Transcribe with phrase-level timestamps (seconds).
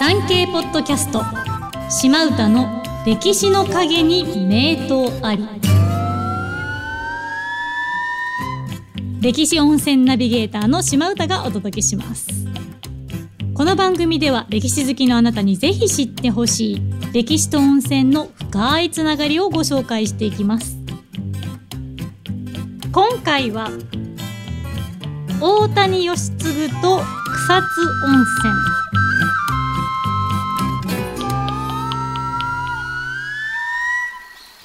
[0.00, 1.22] 産経ポッドキャスト。
[1.90, 5.46] 島唄の歴史の陰に名刀あり。
[9.20, 12.28] 歴史温泉ナビゲーターの島唄がお届けします。
[13.52, 16.82] この番組では歴史好きのあなたにぜひ知ってほしい
[17.12, 20.78] 歴史と温泉の深いつながりをご紹介していきます。
[22.90, 23.68] 今回は
[25.42, 27.02] 大谷義次と
[27.46, 28.79] 草津温泉。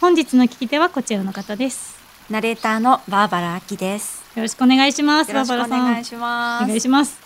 [0.06, 1.98] 本日の聞き手はこちらの方です。
[2.30, 4.24] ナレーターのバーバラアキです。
[4.36, 5.34] よろしくお願いします。
[5.34, 5.94] バーバラさん。
[5.94, 6.64] 願いします。
[6.64, 7.20] お願いします。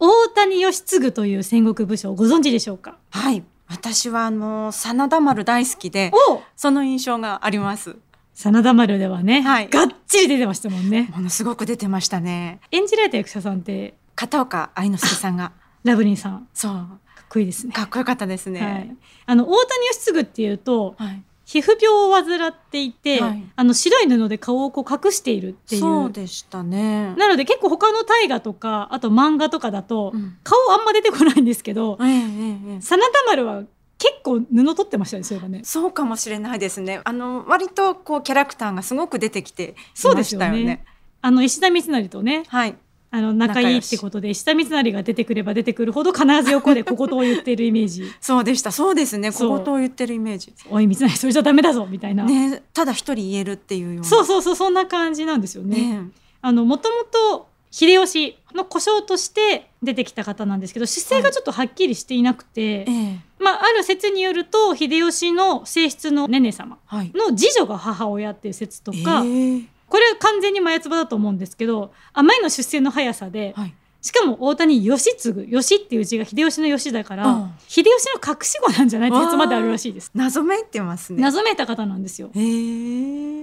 [0.00, 2.96] 大谷義次という戦国武将ご存知でしょうか？
[3.10, 6.42] はい、私はあの真田丸大好きで、お！
[6.56, 7.94] その印象があります。
[8.34, 9.68] 真田丸ではね、はい。
[9.68, 11.08] がっちり出てましたもんね。
[11.14, 12.58] ものすごく出てましたね。
[12.72, 13.94] 演じられた役者さんって？
[14.16, 15.52] 片岡愛之助さんが、
[15.84, 16.48] ラブリンさん。
[16.52, 16.88] そう、
[17.28, 17.72] こいいですね。
[17.72, 18.60] かっこよかったですね。
[18.60, 23.42] はい、あの大谷義次っていうとはい、皮膚病を患っていて、はい。
[23.56, 25.80] あの白い布で顔をこう隠しているっていう。
[25.80, 27.14] そうでしたね。
[27.16, 30.36] なので結構他の大河とかあと漫画とかだと、うん。
[30.44, 33.62] 顔あんま出てこないんですけど真田丸は
[33.96, 35.60] 結構布取ってましたねそういえばね。
[35.64, 37.00] そうかもしれないですね。
[37.02, 40.58] あの割とこうキャラクターがすごく出てきていそうでましたよね。
[40.58, 40.84] すよね。
[41.22, 42.76] あの石田三成とねはい、
[43.10, 48.70] あの仲いいってことで石田三成が出てくれば出てくるほど必ず横で 小言を言っているイメージそうでした。
[48.70, 49.32] そうですね。
[49.32, 50.52] 小言を言ってるイメージ。
[50.70, 54.04] 「おい三成それじゃダメだぞ」みたいな、ね、ただ一人言えるっていうような。
[54.04, 55.76] そうそうそうそんな感じなんですよね。
[55.76, 56.08] ね。
[56.42, 67.12] あのもともと秀吉の故障として出てきた方なんですけど姿勢がちょっとはっきりしていなくて、ええまあ、ある説によると秀吉の正室のねね様はい。
[67.14, 73.74] の次女が母親っていう説とか、ええこれは完全に前つばだと思うんですけどあまりの出世の速さではい。
[74.00, 80.10] しかも大谷義次義っていう字が秀吉の義だから、うん秀吉の隠し子なんじゃないって説まであるらしいです。
[80.14, 81.20] 謎めいてますね。
[81.20, 82.30] 謎めいた方なんですよ。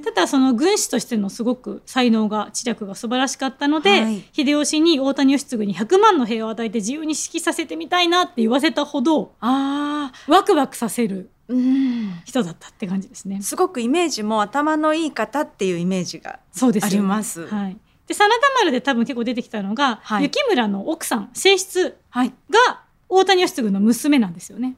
[0.03, 11.29] ただその軍師としてのすごく才能が知略が素晴らしかったので、はい秀吉に大谷義次に100万の兵を与えて自由に指揮させてみたいなって言わせたほどああ、ワクワクさせるうん。
[11.47, 13.41] 人だったって感じですね。
[13.41, 17.47] すごくイメージも頭のいい方っていうイメージがあそうですよります。
[17.47, 17.77] はい。
[18.07, 22.33] で真田丸で多分結構出てきたのが、はい雪村の奥さん正室はい。
[22.49, 24.75] が大谷義次の娘なんですよね。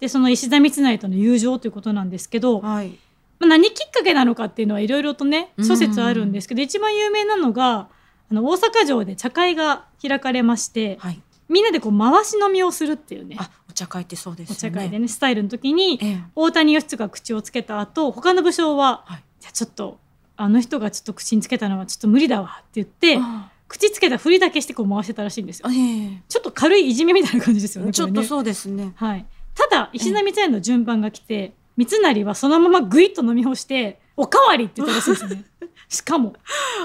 [0.00, 2.98] でその石田三成との友情ということなんですけど、まはい。
[3.40, 7.88] あ、何きっかけなのかっていうのはいろいろとねうん諸説あるんですけど、一番有名なのが
[8.30, 11.22] あの大阪城で茶会が開かれましてはい。
[11.48, 14.78] みんなでこう回し飲みをするっていうねあ、お茶会ってそうですおよね。
[14.78, 16.20] 茶会でねスタイルの時にええ。
[16.34, 19.22] 大谷義次が口をつけた後他の武将ははい。
[19.40, 19.98] 「じゃあちょっと
[20.36, 25.68] あの人がちょっと口につけたのはちょっと無理だわ」って言ってあ口つけたふりだけしてこう回してたらしいんですよ。
[25.70, 27.86] えちょっと軽いいじめみたいな感じですよね。
[27.86, 28.92] ねえちょっとそうですね。
[28.96, 29.26] はい。
[29.54, 35.44] ただ石田三成の順番が来て三成はそのままぐいっと飲み干して「おかわり!」って言ったらしいんですね。
[35.88, 36.34] しかも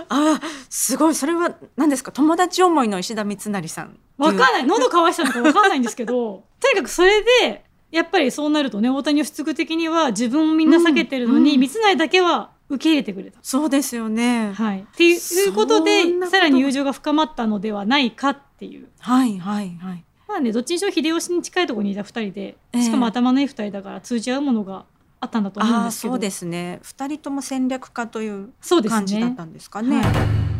[0.09, 1.15] ああ、すごい。
[1.15, 2.11] それは何ですか？
[2.11, 3.97] 友達思いの石田三成さん。
[4.17, 13.39] わかんない喉乾いてたのかわかんないんですけど とにかくそれでやっぱりそうなるとね大谷義次的には自分をみんな避けてるのに、うんうん三成だけは受け入れてくれた。
[13.41, 14.53] そうですよね。
[14.53, 15.17] はい、ってい
[15.47, 18.87] うことでさらに友情が深まったのではないかっていう。
[18.99, 20.03] はいはいはい。
[20.27, 24.85] まあね、どっちにしろ秀吉に近いところにいた2人でええしかも頭のいい2人だから通じ合うものが
[25.21, 26.79] あったんだと思うんああ、ですけどそうですね。
[26.81, 28.49] 二人とも戦略家という
[28.89, 30.01] 感じだったんですかね。
[30.01, 30.51] はい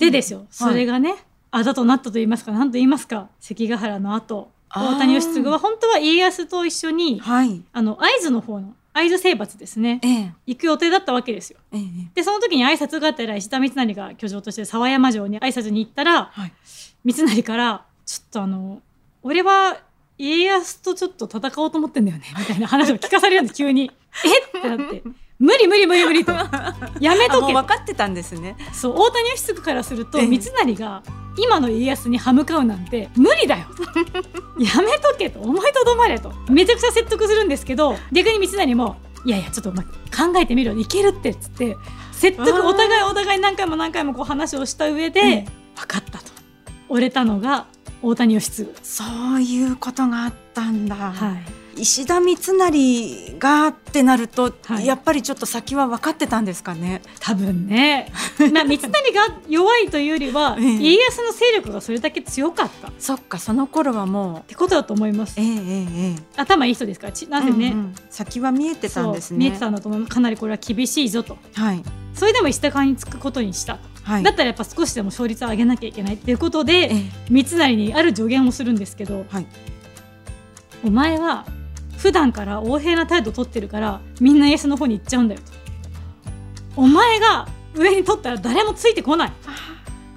[0.00, 1.14] でですよ、それがね
[1.50, 7.62] あだとなったと言いますか何と言いますか関ヶ原の後大谷義次は本当は家康と一緒にはい。
[7.72, 11.58] あの会津の方の会津征伐ですねええ行く予定だったわけですよ。
[11.72, 11.82] ええ
[12.14, 16.52] でその時に挨拶がてら石田三成が居城として沢山城に挨拶に行ったらはい。
[17.04, 18.80] 三成から「ちょっとあの
[19.22, 19.76] 俺は
[20.20, 23.90] 家康とちょっと戦おうと思ってんだよね」みたいな話を聞かされるんです急に。
[24.24, 25.02] えってなって
[25.38, 26.32] 「無理無理無理無理」と
[27.00, 28.56] 「やめとけ」分かってたんですね。
[28.72, 30.26] そう大谷義次からするとええ。
[30.26, 31.02] 三成が
[31.38, 33.64] 今の家康に歯向かうなんて無理だよ。
[34.60, 35.40] やめとけと。
[35.40, 36.32] 思いとどまれと。
[36.50, 39.82] めちゃくちゃ説得するんですけど逆に三成も「いやいやちょっと考
[40.38, 41.76] えてみろいけるって」っつって
[42.12, 45.46] 説得お互いお互い何回も何回もこう話をした上で、ええ
[45.76, 46.24] 分かったと。
[46.90, 47.66] 折れたのが
[48.02, 48.68] 大谷義次。
[48.82, 49.04] そ
[49.34, 50.94] ういうことがあったんだ。
[50.96, 51.60] はい。
[51.82, 54.86] 石田三成がってなると、はい。
[54.86, 57.00] やっぱりちょっと先は分かってたんですかね。
[57.20, 58.12] 多分ね、
[58.52, 60.72] まあ、三成が弱いというよりは、 ええ。
[60.76, 62.88] 家康の勢力がそれだけ強かった。
[62.88, 64.48] っそっかその頃はもう。
[64.48, 65.34] てことだと思います。
[65.38, 67.94] えええええ頭いい人ですからちなえぜね、うんうん。
[68.10, 69.38] 先は見えてたんですね。
[69.38, 70.12] 見えてたんだと思います。
[70.12, 71.38] かなりこれは厳しいぞと。
[71.54, 71.82] はい。
[72.14, 73.74] それでも石高につくことにした。
[73.74, 74.22] とはい。
[74.22, 77.10] だったらやっぱ少しでも勝率を上げなきゃいけないっていうことでええ。
[77.30, 79.46] 三成にある助言をするんですけどはい。
[80.84, 81.46] お前は
[81.98, 85.52] 普段から横柄な態度取ってるからみんなイエスの方に行っちゃうんだよと。
[86.76, 89.32] お前が上に取ったら誰もついてこない。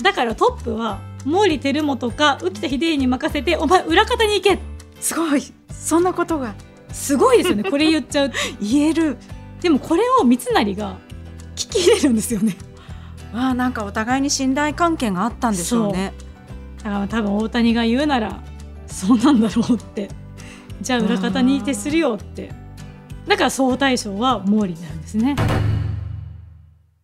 [0.01, 4.59] だからトップは毛利輝元か浮田秀家に任せてお前裏方に行け。
[4.99, 5.41] すごい。
[5.71, 6.55] そんなことが。
[6.91, 7.63] すごいですよね。
[7.69, 8.31] これ言っちゃう
[8.61, 9.17] 言える。
[9.61, 10.97] でもこれを三成が
[11.55, 12.55] 聞き入れるんですよね
[13.33, 16.13] わあなんかお互いに信頼関係があったんでしょうね。
[16.77, 18.41] だから多分大谷が言うなら
[18.87, 20.09] そうなんだろうって。
[20.81, 22.51] じゃあ裏方に徹するよって。
[23.27, 25.35] だから総大将は毛利になるんですね。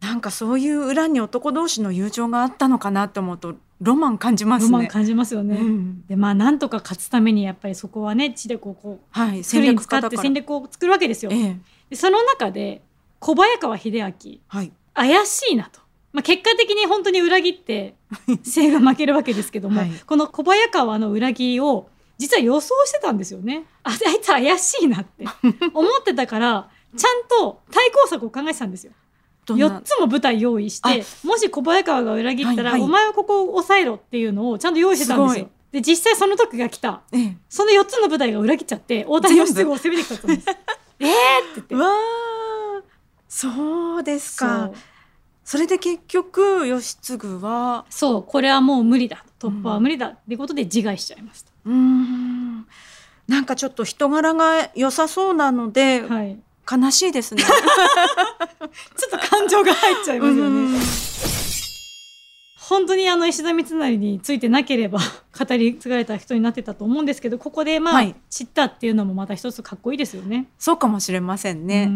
[0.01, 4.71] なんかそういう裏に男同士の友情があったのかなって思うとロマン感じますね。
[4.71, 6.05] ロマン感じますよね、うん。
[6.07, 11.57] でまあなんとか勝つためにやっぱりそこはね地でこうこうはいフルに使って戦略を作るわけですよ、ええ。
[11.89, 12.81] でその中で
[13.19, 14.37] 小早川秀明。
[14.47, 14.71] はい。
[14.93, 15.79] 怪しいなと、
[16.11, 17.95] まあ、結果的に本当に裏切って
[18.43, 19.91] 正が負けるわけですけども、はい。
[20.05, 23.65] この小早川の裏切りを実は予想してたんですよね。
[23.83, 25.25] ああいつ怪しいなって
[25.73, 28.93] 思ってたからちゃんと対抗策を考えてたんですよ。
[29.45, 32.87] どんな？4つも舞台用意してもし小早川が裏切ったら、はいはい。
[32.87, 37.01] お前はここを抑えろっていうのをちゃんと用意してたんですすよで実際その時が来た。
[37.11, 37.37] ええ。
[37.47, 40.57] その4つの舞台が裏切っちゃって大谷義次を攻めてきたと思うんです
[40.99, 41.75] えーって言って。
[41.77, 42.83] わあ
[43.27, 44.73] そうですそかう
[45.49, 49.25] それで結局義継はそうこれはもう無理だ。
[49.39, 52.67] 突破は無理だっていうことで自害しちゃいました、うーん。
[53.27, 56.37] なんかちょっと人柄が良さそうなので、はい。
[56.71, 57.41] 悲しいですね。
[57.41, 60.79] ちょっと感情が入っちゃいますようんね
[62.59, 64.99] 本当にあの石田三成についてなければ
[65.35, 68.15] 語り継がれた人になってたと思うんですけどここでまあ、はい。
[68.29, 70.45] 知ったっていうのもまた一つかっこいいですよね。
[70.59, 71.87] そうかもしれませんうね。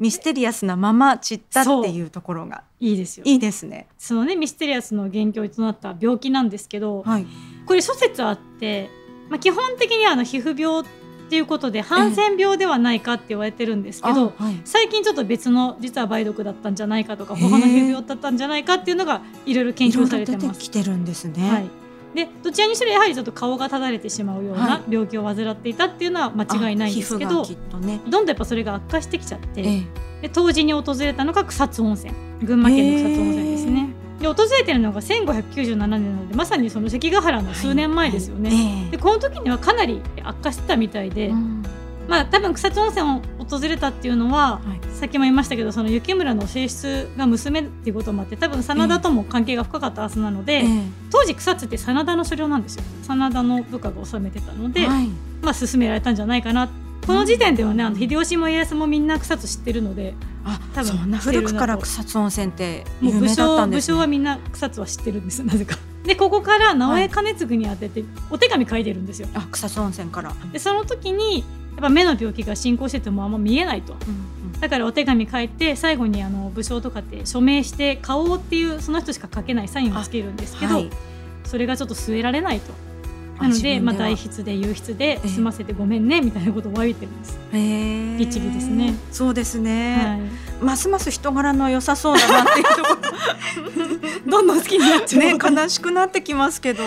[0.00, 3.86] んミステリアスなまま散ったっていうところがいいですよいいですね。
[3.98, 7.26] そのねミステリアスの元凶となった病気なんですけど、はい。
[7.66, 8.88] これ諸説あって、
[9.28, 10.84] まあ、基本的にはあの皮膚病っ
[11.30, 14.60] ていうことでハンセン病ではないかって言われてるんですけど、あはい。
[14.64, 20.46] 最近ちょっと別の実は梅毒だったんじゃないかとか他の皮膚病だったんじゃないかっていうのがいろいろ研究されてます。
[20.46, 21.50] 出てきてるんですね。
[21.50, 21.70] はい、
[22.14, 28.00] でどちらにしろやはりちょっと顔がただれてしまうようはない病気を患っていたっていうのは間違いないんですけど、ね。
[28.04, 32.12] どんどんやっぱそれが悪化してきちゃって、ええで当時に訪れたのが草津温泉
[32.42, 33.88] 群馬県の草津温泉ですね。
[34.20, 38.50] で訪れてるのが1597年なのでまさにその関ヶ原の数年前ですよね。
[38.50, 41.64] はいでこの時にはかなり悪化してたみたいで、ええうん
[42.08, 43.08] まあ多分草津温泉
[43.38, 50.64] を訪れたっていうのは、はいさっきも言いましたけどその雪村の正室が娘っていうこともあって多分真田とも関係が深かったはずなので、え
[51.10, 55.08] 当時草津って真田の所領なんですよ真田の部下が治めてたので、えはい。
[55.40, 56.68] まあ進められたんじゃないかな
[57.06, 60.14] この時点ではねあの秀吉も家康もみんな草津知ってるので
[60.44, 63.94] あ、多分そんな古くから草津温泉って有名だったんですね。
[63.94, 65.76] 将はみんな草津は知ってるんですなぜか。
[66.04, 69.28] でここから直江兼続に当ててお手紙書いてるんですよ。
[69.34, 70.34] あ、草津温泉から。
[70.52, 73.94] でその時にやっぱ目の病気が進行しててもあんま見えないと。
[73.94, 74.30] うん
[74.60, 80.90] だからお手紙書いて最後にあの武将とかって署名して顔っていうその人しか書けないサインをつけるんですけど、はい。
[81.44, 82.72] それがちょっと据えられないと
[83.38, 87.38] あなのでまあ、代筆で郵筆でええ済ませてごめんねみたいなことを詫びてるんです、
[88.18, 88.94] 律儀ですね。
[89.10, 89.96] そうですね。
[90.60, 96.82] はますます人柄の良さそうだなっていうとこい、 どんどん好きになっちゃう、ろね悲しくなってきますけど。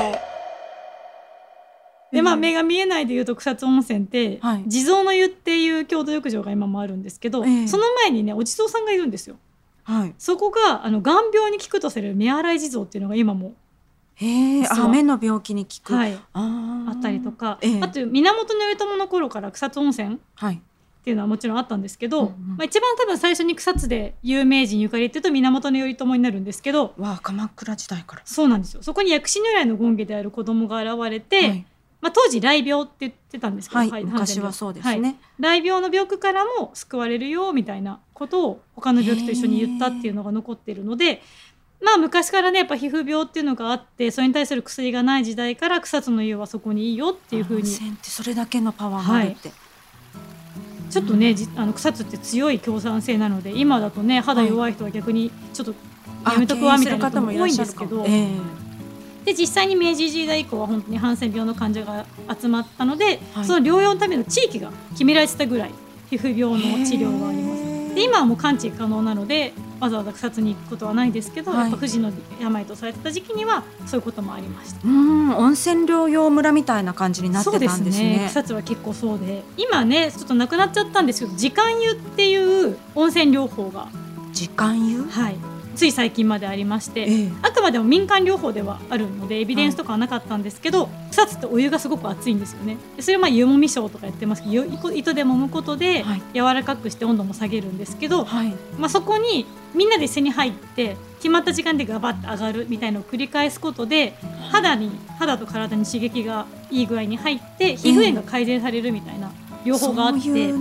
[2.14, 2.40] でまあうん。
[2.40, 4.64] 目が見えないでいうと草津温泉って、はい。
[4.68, 7.68] 地蔵の湯っていう郷土浴場が今もあるんですけど、ええ。
[7.68, 9.36] その前にねお地蔵さんがいるんですよ。
[9.84, 10.14] はい。
[10.18, 13.56] そこがあの眼病に効くとされる目洗い地蔵っていうのが今も、
[14.16, 15.94] へえ、目の病気に効く。
[15.96, 16.90] はい、あー。
[16.90, 17.82] あったりとか、ええ。
[17.82, 20.56] あと源頼朝の頃から草津温泉はい。
[20.56, 20.60] っ
[21.04, 22.34] ていうのはもちろんあったんですけど、うんうん。
[22.58, 28.22] まあ、一番多分最初に草津で有名人ゆかりっていうと源頼朝になるんですけどわあ、鎌倉時代から。
[28.24, 28.84] そうなんですよ。
[28.84, 31.66] そこに薬師如来の権化である子供が現れて、はい。
[32.04, 35.16] まあ、当時雷病って言ってたんですけど、はい、昔はそうですね。
[35.40, 41.22] 雷病の病気からも救われるよみたいなことを他の病気と一緒に言ったっていうのが残ってるので
[41.82, 49.52] まあ昔からねやっぱ皮膚病っていうのがあってそれに対する薬がない時代から草津の湯はそこにいいよっていうふう温に泉ってそれだけのパワーがあるって。
[50.90, 55.74] ちょっとねじあの草津って強い強酸性なので今だとね肌弱い人は逆にちょっと
[56.30, 58.63] やめとくわみたいな人も多いんですけど、ええ
[59.26, 62.06] で実際に明治時代以降は本当にハンセン病の患者が
[62.40, 65.72] 集まったので、はいその療養のための地域が決められてたぐらい
[66.10, 67.64] 皮膚病の治療があります。
[67.96, 72.12] で今はもう完治可能なのでわざわざ草津に行くことはないですけど、はいやっぱ不治の
[72.42, 74.80] 病とされてた時期にはそういうこともありました。
[74.88, 78.26] うん、温泉療養村みたいな感じになってたんですね。
[78.30, 83.90] 草津は結構そうで今ねちょっとなくなっちゃったんですけど時間湯っていう温泉療法が、
[84.32, 85.04] 時間湯？
[85.04, 85.38] はい、
[85.76, 87.32] つい最近までありまして、ええ。
[87.42, 92.78] あくまでも民間療法ではあるのでエビデンスとかはなかったんですけど、草津ってお湯がすごく熱いんですよね。
[92.96, 96.22] でそれはまあ湯もみショーとかやってますけどゆ糸で揉むことではい。
[96.34, 98.54] 柔らかくして温度も下げるんですけど、はい。
[98.78, 104.14] まあ、そこにみんなで一緒に入って決まった時間でガバッと上がるみたいのを繰り返すことで
[104.52, 109.32] 肌に肌と体に刺激がいい具合に入って皮膚炎が改善されるみたいな
[109.64, 110.54] 療法があって。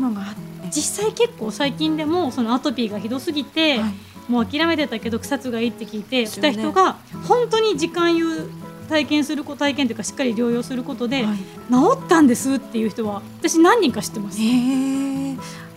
[0.74, 3.92] 実際結構最近でもそのアトピーがひどすぎて、はい
[4.28, 8.50] もう諦めてたけど草津がいいって聞いて来た人が本当に時間湯
[8.88, 11.38] 体験するこ体験というかしっかり療養することではい。
[11.38, 14.38] 治ったんですっていう人は私何人か知ってます。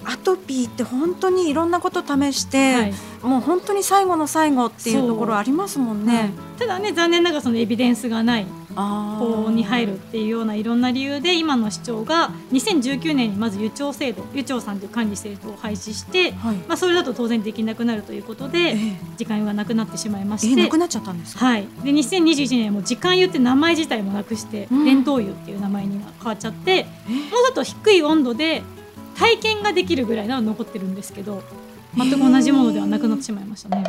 [0.08, 2.94] アトピーって本当にいろんなこと試して、はい。
[3.24, 6.18] もう本当に最後の最後っていうところありますもんはい。
[6.28, 6.34] ね。
[6.60, 16.56] ただね残念ながらそのエビデンスがない法に入るっていうようないろんな理由で今の市長が2019年にまず湯長制度湯長さんという管理している人を廃止して、はい。
[16.68, 18.78] まあ、それだと当然できなくなるということえでえ
[19.18, 20.62] 時間湯がなくなってしまいまえして。
[20.62, 21.46] なくなっちゃったんですか？
[21.46, 28.62] はい、で2021年も時間湯って名前自体もなくして、うん伝統湯っていう名前に変わっちゃってえもうちょっと低い温度で
[29.18, 31.42] 体験ができるぐらいなの残ってるんですけど
[31.96, 33.86] 全く同じものではなくなってしまいましたね。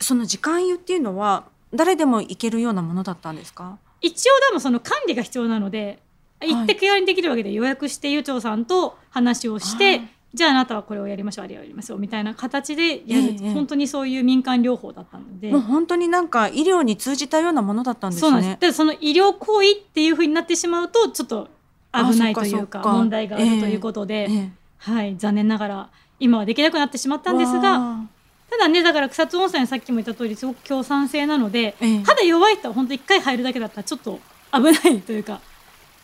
[0.00, 3.78] その時間湯っていうのは誰でも行けるようなものだったんですか？
[4.00, 5.98] 一応でもその管理が必要なので
[6.42, 6.52] い。
[6.54, 13.52] 行って気軽にできるわけで予約して湯長さんと話をして、はいじゃああなたはこれをやりましょうあれをやりましょうみたいな形でやる、ええ。
[13.52, 15.50] 本当にそういう民間療法だったので。
[15.50, 18.72] もう本当になんか医療に通じたようなものだったんですそうなんです。
[18.72, 21.50] その医療行為っていうふうになってしまうとちょっと
[21.92, 28.06] 危ないというか問題があるということで、ええはい、残念ながら今はできなくなってしまったんですがわ
[28.52, 32.02] ただねだから草津温泉さっきも言った通りすごく共産性なので、ええ。
[32.02, 34.20] 肌弱い人は本当一回入るだけだったらちょっと
[34.52, 35.40] 危ないというか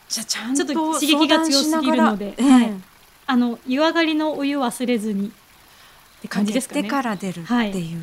[0.09, 2.57] じゃあちゃんちょっとと刺激が強すぎるので相談しながら。
[2.57, 2.73] はい。
[3.27, 5.31] あの湯上がりのお湯忘れずにっ
[6.23, 6.85] て感じですかね。
[6.85, 8.03] から出るっていう。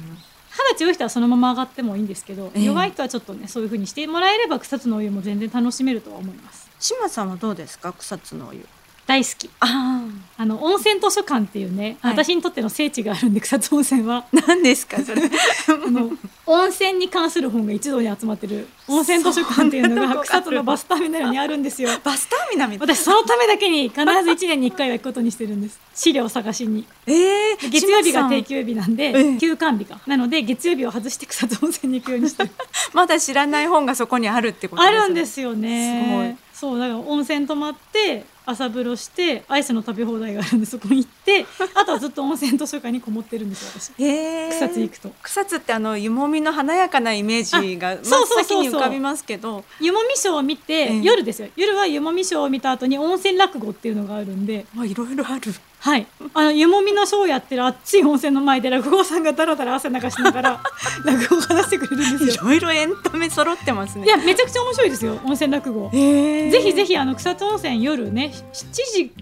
[0.51, 2.63] 肌強い人はそのまま上がってもいいんですけど、ええ。
[2.63, 6.69] 弱い人はちょっとねそういうふうにしてもらえれば草津のお湯も全然楽しめるとは思います。
[6.79, 7.91] 島さんはどうですか？
[7.93, 8.65] 草津のお湯。
[9.07, 9.49] 大好き。
[9.59, 10.01] あ
[10.37, 12.13] あの温泉図書館っていうね、はい。
[12.13, 14.17] 私にとっての聖地があるんで草津温泉は。
[14.17, 15.21] あ、何ですかそれ。
[15.69, 16.09] あの
[16.47, 21.89] 温泉に関する本が一堂に集まってる温泉図書館っていうのがが草津のバスターミナルにあるんですよ。
[22.03, 22.77] バスターミナル。
[22.79, 25.79] 私そのためだけに必ず1年に1回は行くことにしてるんです。
[25.93, 26.85] 資料を探しに。
[27.05, 29.99] ええで月曜日が定休日なんで、ええ休館日か。
[30.07, 32.49] なので月曜日を外して草津温泉に行くようにしてる。
[32.93, 35.05] まだ知らない本がそこにあるってことですあね。
[35.05, 41.45] るんですよねそうだから温泉泊まって朝風呂してアイスの食べ放題があるんでそこに行って
[41.75, 44.55] あとはずっと温泉図書館にこもってるんですよ私。
[44.55, 45.11] 草津行くと。
[45.21, 49.65] 草津ってあの湯もみの華やかなイメージが先に浮かびますけど。
[49.81, 51.01] 湯もみショーを見て、ええ。
[51.01, 51.49] 夜ですよ。
[51.57, 54.65] 夜は湯もみショーを見た後に温泉落語っていうのがあるんで。
[54.73, 55.53] まあいろいろある
[55.85, 56.07] はい。
[56.33, 60.63] あの湯もみのショーをやってる熱い温泉の前で落語家さんがだらだら汗流しながら
[61.05, 62.43] 落語を話してくれるんですよ。
[62.45, 64.05] いろいろエンタメ揃ってますね。
[64.05, 65.91] いやめちゃくちゃ面白いですよ温泉落語。
[65.91, 69.13] ぜひぜひあの草津温泉夜ね7時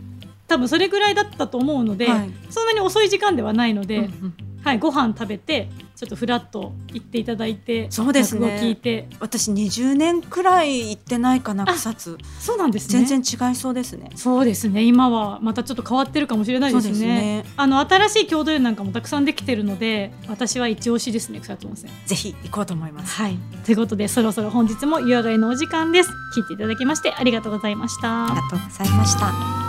[0.47, 2.31] 多分それぐらいだったと思うので、はい。
[2.49, 4.33] そんなに遅い時間ではないので、うんうん。
[4.63, 5.67] はい、ご飯食べて
[6.03, 8.59] ちょっとフラッと行っていただいてそうですね。
[8.61, 9.07] 聞いて。
[9.19, 12.17] 私20年くらい行ってないかなあ草津。
[12.39, 13.05] そうなんですね。
[13.05, 14.09] 全然違いそうですね。
[14.15, 14.83] そうですね。
[14.83, 17.07] 今はまたちょっと変わってるかもしれないですね。
[17.07, 17.45] ね。
[17.55, 21.91] あの新しい郷土湯なんかもたくさんできてるので私は一押しですね草津温泉。
[22.05, 23.15] ぜひ行こうと思います。
[23.15, 23.37] はい。
[23.65, 26.09] ということでそろそろ本日も湯上がりのお時間です。
[26.35, 28.25] 聞いていただきましてありがとうございました。
[28.25, 29.27] ありがとうございました。
[29.27, 29.62] こ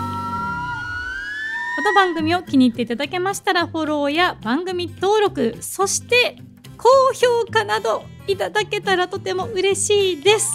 [1.84, 6.36] の番組を気に入っていただけましたらフォローや番組登録そして
[6.76, 10.50] 高評価などいただけたらとても嬉しいです。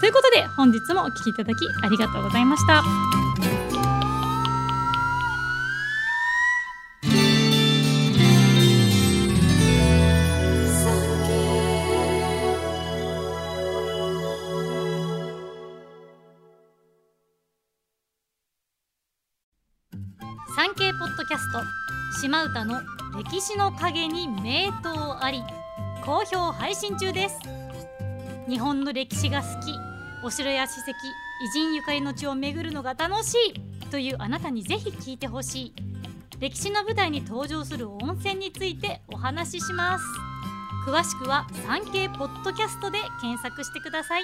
[0.00, 3.81] ということで本日もお聴きいただきありがとうございました。
[22.22, 22.82] 島唄の
[23.18, 25.42] 歴史の陰に名刀あり
[26.04, 27.40] 好評配信中です。
[28.48, 29.74] 日本の歴史が好き
[30.24, 30.94] お城や史跡偉
[31.52, 35.74] 人ゆかりの地を巡るのが楽しいというあなたにぜひ聞いてほしい。
[36.38, 40.04] 歴史の舞台に登場する温泉についてお話しします。
[40.86, 44.22] 詳しくは産経ポッドキャストで検索してください。